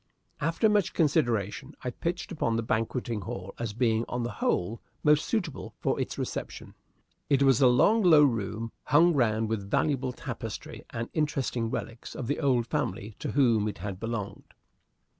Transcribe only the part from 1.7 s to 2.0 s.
I